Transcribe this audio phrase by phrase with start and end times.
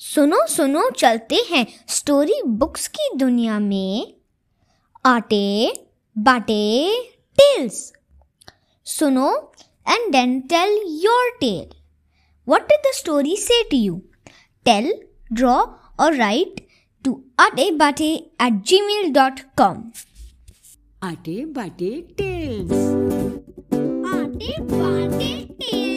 [0.00, 4.14] सुनो सुनो चलते हैं स्टोरी बुक्स की दुनिया में।
[5.04, 5.72] आटे
[6.16, 6.62] बाटे
[7.38, 7.80] टेल्स
[8.86, 9.28] सुनो
[9.88, 11.68] and then tell your tale
[12.48, 14.00] what did the story say to you
[14.66, 14.92] tell
[15.32, 15.54] draw
[16.04, 16.66] or write
[17.04, 18.12] to Aate Baate
[18.46, 19.90] at gmail dot com
[21.10, 22.72] Aate Baate tales
[24.14, 25.89] आटे बाटे टेल्स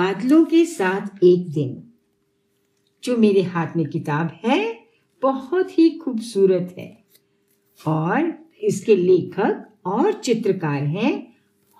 [0.00, 1.92] बादलों के साथ एक दिन।
[3.04, 4.84] जो मेरे हाथ में किताब है,
[5.22, 7.04] बहुत ही खूबसूरत है।
[7.86, 11.36] और इसके लेखक और चित्रकार हैं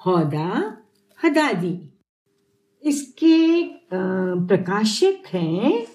[0.06, 0.78] हौदा
[1.25, 1.88] हदादी।
[2.83, 3.62] इसके
[4.47, 5.87] प्रकाशक हैं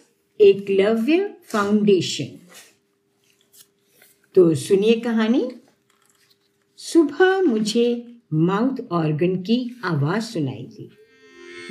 [0.42, 2.40] एकलव्य फाउंडेशन।
[4.36, 5.52] तो सुनिए कहानी।
[6.78, 10.90] सुबह मुझे माउथ ऑर्गन की आवाज़ सुनाई दी।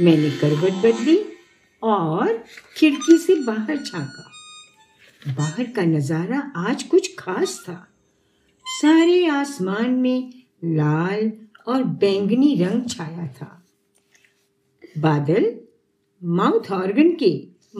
[0.00, 1.18] मैंने करवट बदली
[1.82, 2.42] और
[2.76, 4.30] खिड़की से बाहर झांका।
[5.28, 7.74] बाहर का नज़ारा आज कुछ खास था।
[8.66, 10.32] सारे आसमान में
[10.64, 11.32] लाल
[11.66, 13.50] और बैंगनी रंग छाया था।
[14.98, 15.54] बादल
[16.22, 17.32] माउथ ऑर्गन के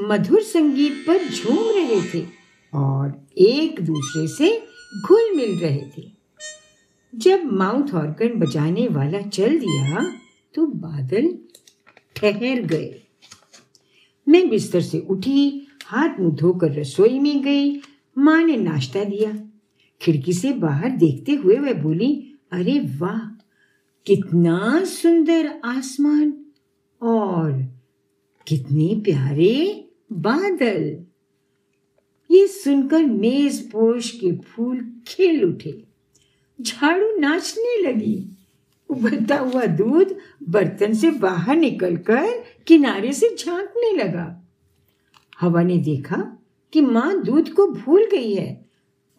[0.09, 2.25] मधुर संगीत पर झूम रहे थे
[2.73, 4.57] और एक दूसरे से
[5.01, 6.11] घुल मिल रहे थे।
[7.13, 10.05] जब माउथ ऑर्गन बजाने वाला चल दिया
[10.55, 11.29] तो बादल
[12.33, 13.03] ठहर गए।
[14.29, 17.81] मैं बिस्तर से उठी, हाथ मुँह धोकर रसोई में गई।
[18.19, 19.51] माँ ने नाश्ता दिया।
[20.03, 23.45] खिड़की से बाहर देखते हुए वह बोली, अरे वाह,
[24.07, 26.45] कितना सुंदर आसमान
[27.03, 27.53] और
[28.49, 31.05] कितने प्यारे बादल!
[32.31, 35.85] ये सुनकर मेज पोश के फूल खिल उठे।
[36.61, 38.34] झाड़ू नाचने लगी।
[38.91, 40.15] उबलता हुआ दूध
[40.49, 42.27] बर्तन से बाहर निकलकर
[42.67, 44.27] किनारे से झांकने लगा।
[45.41, 46.17] हवा ने देखा
[46.73, 48.53] कि माँ दूध को भूल गई है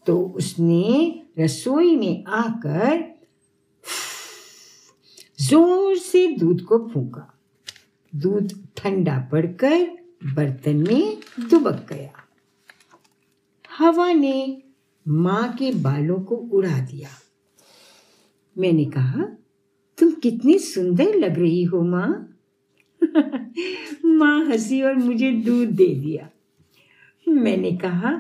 [0.08, 3.04] तो उसने रसोई में आकर
[5.40, 7.32] ज़ोर से दूध को फूका।
[8.14, 9.86] दूध ठंडा पड़कर
[10.36, 11.18] बर्तन में
[11.50, 12.24] दुबक गया।
[13.70, 14.62] हवा ने
[15.06, 17.10] माँ के बालों को उड़ा दिया।
[18.56, 19.26] मैंने कहा
[19.98, 22.38] तुम कितनी सुंदर लग रही हो, माँ।
[24.06, 26.30] माँ हँसी और मुझे दूध दे दिया।
[27.28, 28.12] मैंने कहा,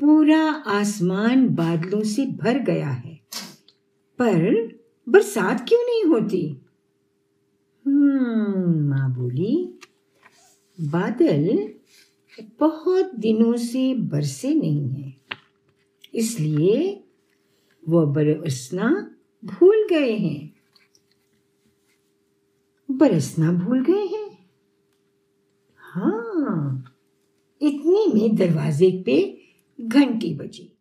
[0.00, 3.20] पूरा आसमान बादलों से भर गया है,
[4.18, 4.74] पर
[5.08, 6.60] बरसात क्यों नहीं होती?
[7.86, 9.78] हम्म माँ बोली,
[10.80, 11.68] बादल
[12.60, 15.20] बहुत दिनों से बरसे नहीं हैं,
[16.14, 17.04] इसलिए
[17.88, 20.57] वह बरसना भूल गए हैं।
[22.90, 24.50] बरसना भूल गए हैं।
[25.76, 26.84] हाँ
[27.62, 29.40] इतने में दरवाजे पे
[29.80, 30.78] घंटी बजी।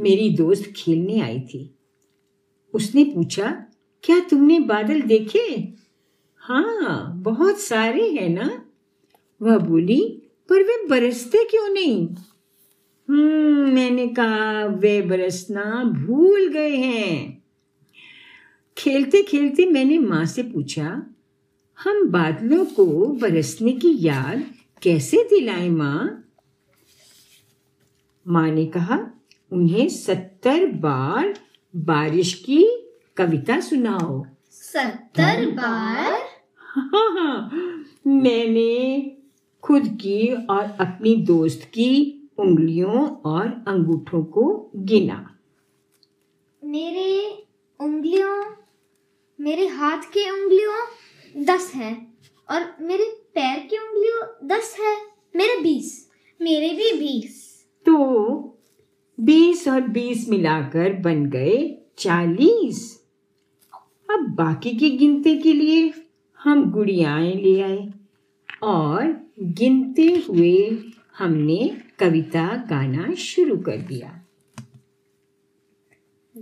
[0.00, 1.78] मेरी दोस्त खेलने आई थी।
[2.74, 3.66] उसने पूछा,
[4.04, 5.74] क्या तुमने बादल देखे?
[6.36, 8.66] हाँ बहुत सारे हैं ना।
[9.42, 12.08] वह बोली, पर वे बरसते क्यों नहीं?
[13.08, 17.41] हम्म मैंने कहा, वे बरसना भूल गए हैं।
[18.82, 21.06] खेलते खेलते मैंने माँ से पूछा
[21.84, 24.44] हम बादलों को बरसने की याद
[24.82, 26.24] कैसे दिलाएँ माँ?
[28.28, 29.10] माँ ने कहा
[29.52, 31.34] उन्हें सत्तर बार
[31.76, 36.18] बारिश की कविता सुनाओ। सत्तर बार?
[36.58, 37.50] हाँ हाँ।
[38.06, 39.16] मैंने
[39.62, 45.38] खुद की और अपनी दोस्त की उंगलियों और अंगूठों को गिना।
[46.64, 47.44] मेरे
[47.80, 48.44] उंगलियों
[49.40, 50.86] मेरे हाथ की उंगलियों
[51.44, 52.06] दस है
[52.50, 54.96] और मेरे पैर की उंगलियों दस है।
[55.36, 56.10] मेरे बीस।
[56.42, 58.04] मेरे भी बीस। तो
[59.20, 63.04] बीस और बीस मिलाकर बन गए चालीस।
[64.10, 65.94] अब बाकी की गिनती के लिए
[66.38, 67.90] हम गुड़ियाएँ ले आए
[68.62, 70.78] और गिनते हुए
[71.18, 74.21] हमने कविता गाना शुरू कर दिया।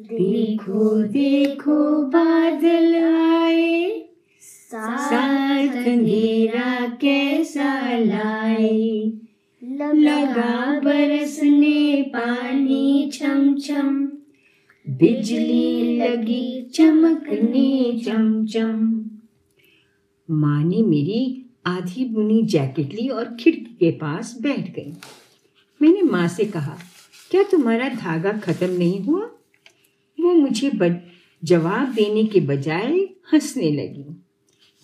[0.00, 4.05] देखो देखो, बादल आए।
[4.41, 9.12] साथ अंधेरा कैसा लाए।
[9.94, 14.06] लगा बरसने पानी छम छम।
[14.88, 19.05] बिजली लगी चमकने चम चम।
[20.31, 24.93] माँ ने मेरी आधी बुनी जैकेट ली और खिड़की के पास बैठ गई।
[25.82, 26.79] मैंने माँ से कहा,
[27.31, 29.31] क्या तुम्हारा धागा खत्म नहीं हुआ?
[30.23, 30.71] वो मुझे
[31.45, 32.99] जवाब देने के बजाय
[33.33, 34.23] हंसने लगी।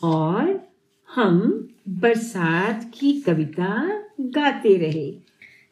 [0.02, 0.68] और
[1.14, 5.10] हम बरसात की कविता गाते रहे।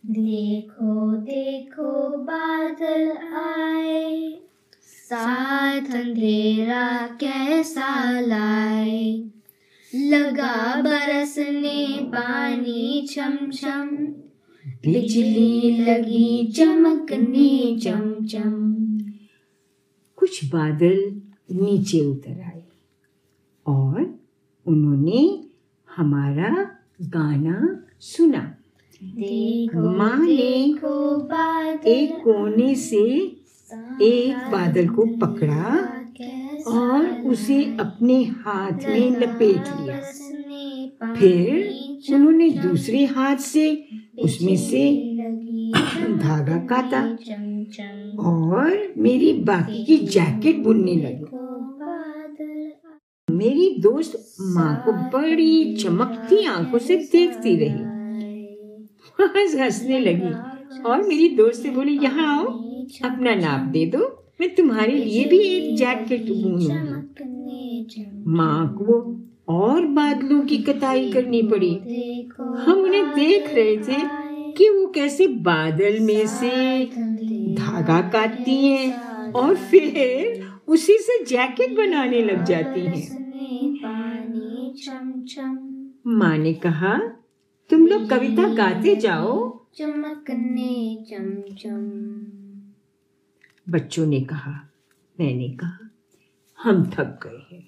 [0.07, 4.35] देखो देखो, बादल आए।
[4.83, 9.25] साथ अंधेरा कैसा लाए।
[9.95, 13.89] लगा बरसने पानी छम छम
[14.67, 18.75] बिजली लगी चमकने चमचम।
[20.25, 21.21] कुछ बादल
[21.53, 22.63] नीचे उतर आए
[23.67, 24.21] और
[24.67, 25.45] उन्होंने
[25.97, 26.51] हमारा
[27.03, 28.57] गाना सुना।
[29.77, 30.53] माँ ने
[31.87, 33.03] एक कोने से
[34.03, 35.65] एक बादल को पकड़ा।
[36.67, 39.97] और उसे अपने हाथ में लपेट लिया।
[41.15, 43.89] फिर उन्होंने दूसरे हाथ से
[44.19, 44.91] उसमें से
[46.19, 47.03] धागा काटा
[48.23, 51.25] और मेरी बाकी की जैकेट बुनने लगी।
[53.29, 57.93] मेरी दोस्त माँ को बड़ी चमकती आँखों से देखती रही।
[59.21, 60.33] हंस हंसने लगी
[60.83, 62.45] और मेरी दोस्त से बोली, यहाँ आओ,
[63.05, 67.03] अपना नाप दे दो। मैं तुम्हारे लिए भी एक जैकेट बुनूँगी।
[68.27, 68.95] माँ को
[69.49, 71.75] और बादलों की कताई करनी पड़ी।
[72.57, 74.01] हम उन्हें देख रहे थे
[74.57, 76.51] कि वो कैसे बादल में से
[77.55, 78.93] धागा काटती हैं
[79.33, 83.09] और फिर उसी से जैकेट बनाने लग जाती हैं।
[86.07, 86.97] माँ ने कहा
[87.71, 92.14] तुम लोग कविता गाते जाओ। चमकने चमचम।
[93.67, 94.53] बच्चों ने कहा
[95.21, 95.91] मैंने कहा
[96.59, 97.63] हम थक गए हैं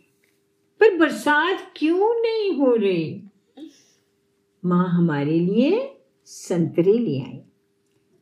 [0.81, 3.23] पर बरसात क्यों नहीं हो रही?
[4.63, 5.97] माँ हमारे लिए
[6.27, 7.41] संतरे ले आई।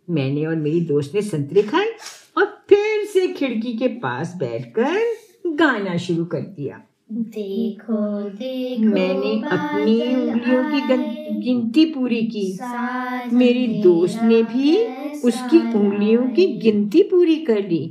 [0.09, 1.93] मैंने और मेरी दोस्त ने संतरे खाए
[2.37, 4.99] और फिर से खिड़की के पास बैठकर
[5.47, 6.81] गाना शुरू कर दिया।
[7.13, 10.81] देखो देखो मैंने अपनी उंगलियों की
[11.41, 12.47] गिनती पूरी की।
[13.37, 14.77] मेरी दोस्त ने भी
[15.25, 17.85] उसकी उंगलियों की गिनती पूरी कर ली।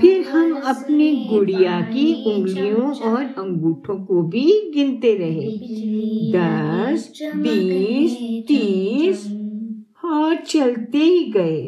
[0.00, 4.44] फिर हम अपनी गुड़िया की उंगलियों और अंगूठों को भी
[4.74, 5.50] गिनते रहे।
[6.32, 8.16] दस बीस
[8.48, 9.26] तीस
[10.04, 11.62] और चलते ही गए।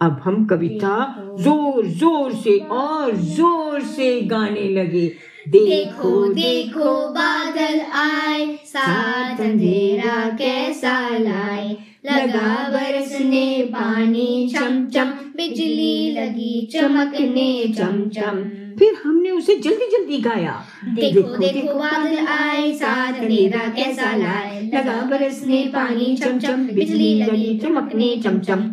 [0.00, 0.94] अब हम कविता
[1.40, 5.06] ज़ोर ज़ोर से और ज़ोर से गाने लगे।
[5.48, 16.68] देखो देखो बादल आए साथ अंधेरा कैसा लाए। लगा बरसने पानी चम चम बिजली लगी
[16.72, 18.42] चमकने चमचम।
[18.78, 20.54] फिर हमने उसे जल्दी जल्दी गाया।
[20.94, 27.58] देखो देखो बादल आए साथ अंधेरा कैसा लाए। लगा बरसने पानी चम चम बिजली लगी
[27.58, 28.68] चमकने चमचम।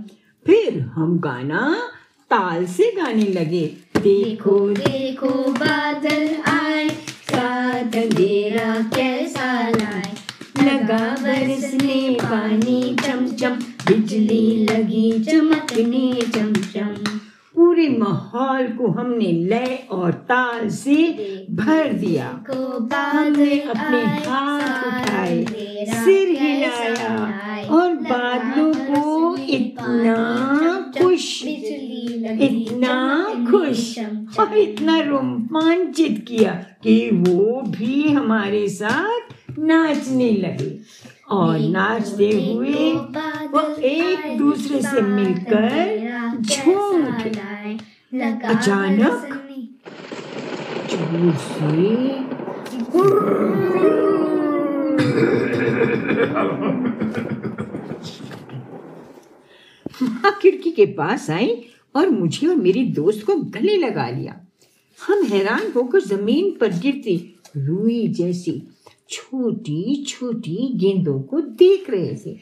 [0.46, 1.62] फिर हम गाना
[2.32, 3.66] ताल से गाने लगे।
[3.98, 6.90] देखो देखो बादल आए
[7.30, 9.19] साथ मेरा कैसा
[10.90, 13.56] लगा बरसने पानी चमचम
[13.88, 16.94] बिजली लगी चमकने चमचम
[17.56, 20.96] पूरे माहौल को हमने लय और ताल से
[21.52, 25.46] भर दिया। को हमने अपने हाथ उठाए
[26.06, 30.16] सिर हिलाया और बादलों को इतना
[31.02, 32.98] खुश इतना
[33.52, 33.98] खुश
[34.40, 36.52] और इतना रोमांचित किया
[36.84, 40.72] कि वो भी हमारे साथ नाचने लगे
[41.32, 42.92] और नाचते हुए
[43.54, 47.30] वो एक दूसरे से मिलकर झूम उठे।
[48.48, 49.36] अचानक
[50.90, 51.88] ज़ोर से
[60.02, 61.50] माँ खिड़की के पास आई
[61.96, 64.36] और मुझे और मेरी दोस्त को गले लगा लिया।
[65.00, 67.16] हम हैरान होकर ज़मीन पर गिरती
[67.58, 68.52] रुई जैसी
[69.10, 72.38] छोटी छोटी गेंदों को देख रहे थे।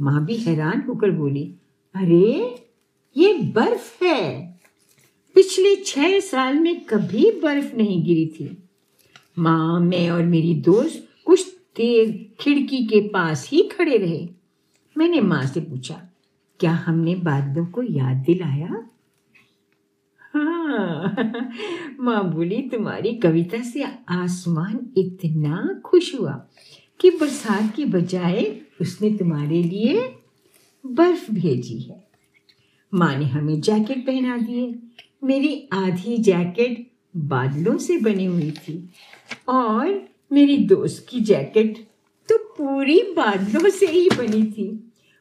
[0.00, 1.54] माँ भी हैरान होकर बोली,
[1.94, 2.54] अरे,
[3.16, 4.60] ये बर्फ़ है।
[5.34, 8.62] पिछले छह साल में कभी बर्फ़ नहीं गिरी थी।
[9.38, 14.28] माँ, मैं और मेरी दोस्त कुछ देर खिड़की के पास ही खड़े रहे।
[14.98, 16.08] मैंने माँ से पूछा,
[16.60, 18.90] क्या हमने बादलों को याद दिलाया?
[20.34, 21.14] हाँ
[22.00, 26.32] माँ बोली तुम्हारी कविता से आसमान इतना खुश हुआ
[27.00, 28.44] कि बरसात की बजाय
[28.80, 30.08] उसने तुम्हारे लिए
[30.84, 32.04] बर्फ़ भेजी है
[32.92, 34.74] माँ ने हमें जैकेट पहना दिए
[35.24, 38.78] मेरी आधी जैकेट बादलों से बनी हुई थी
[39.48, 39.88] और
[40.32, 41.86] मेरी दोस्त की जैकेट
[42.28, 44.68] तो पूरी बादलों से ही बनी थी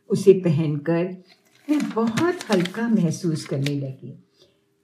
[0.09, 1.15] उसे पहनकर
[1.67, 4.17] मैं बहुत हल्का महसूस करने लगी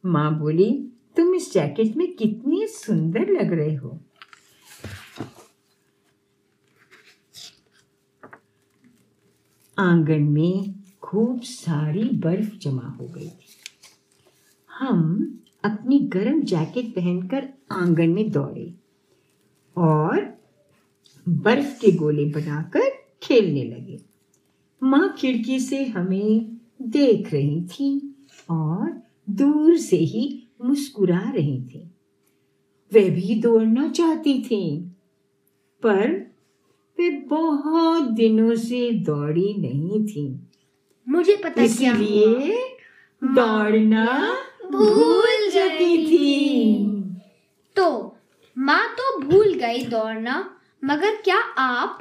[0.05, 4.00] माँ बोली, तुम इस जैकेट में कितनी सुंदर लग रहे हो।
[9.79, 13.55] आँगन में खूब सारी बर्फ़ जमा हो गई। थी
[14.71, 15.31] हम
[15.63, 18.74] अपनी गर्म जैकेट पहनकर आँगन में दौड़े
[19.77, 20.38] और
[21.29, 22.91] बर्फ़ के गोले बनाकर
[23.24, 24.00] खेलने लगे।
[24.83, 28.15] माँ खिड़की से हमें देख रही थी
[28.50, 30.24] और दूर से ही
[30.65, 31.89] मुस्कुरा रही थी।
[32.91, 34.79] वे भी दौड़ना चाहती थी
[35.84, 36.12] पर
[36.98, 40.27] वे बहुत दिनों से दौड़ी नहीं थी।
[41.08, 41.63] मुझे पता?
[41.63, 42.58] इसलिए
[43.22, 44.05] दौड़ना
[44.72, 46.86] भूल जाती थी।
[47.75, 48.15] तो
[48.58, 50.38] माँ तो भूल गई दौड़ना
[50.84, 51.98] मगर क्या आप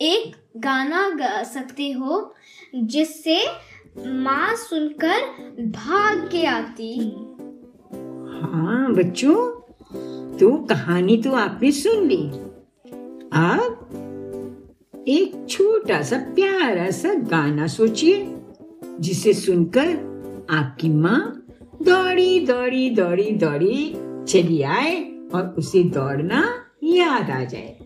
[0.00, 2.34] एक गाना गा सकते हो
[2.74, 3.40] जिससे
[3.98, 5.20] माँ सुनकर
[5.66, 6.96] भाग के आती।
[8.32, 9.34] हाँ बच्चों
[10.38, 12.22] तो कहानी तो आपने सुन ली।
[13.32, 18.36] अब एक छोटा सा प्यारा सा गाना सोचिए
[19.00, 21.20] जिसे सुनकर आपकी माँ
[21.82, 23.94] दौड़ी दौड़ी दौड़ी दौड़ी
[24.28, 24.94] चली आए
[25.34, 26.42] और उसे दौड़ना
[26.84, 27.76] याद आ जाए।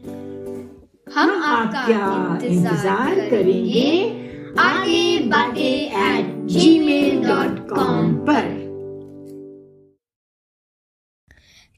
[1.14, 4.19] हम हाँ, आपका आपका इंतज़ार करेंगे।
[4.59, 8.49] आगे बाटे at gmail.com पर।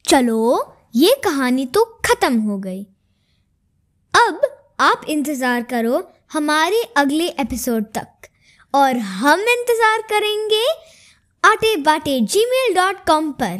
[0.05, 2.83] चलो, ये कहानी तो खत्म हो गई।
[4.13, 4.41] अब
[4.79, 8.07] आप इंतज़ार करो हमारे अगले एपिसोड तक।
[8.73, 10.65] और हम इंतज़ार करेंगे
[11.43, 13.59] आटे बाटे जी मेल डॉट कॉम पर।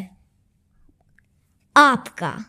[1.76, 2.44] आपका